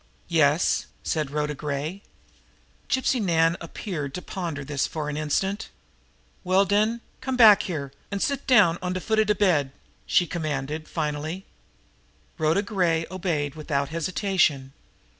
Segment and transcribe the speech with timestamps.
[0.29, 2.01] "Yes," said Rhoda Gray.
[2.89, 5.69] Gypsy Nan appeared to ponder this for an instant.
[6.43, 9.71] "Well den, come back here an' sit down on de foot of de bed,"
[10.07, 11.45] she commanded finally.
[12.39, 14.73] Rhoda Gray obeyed without hesitation.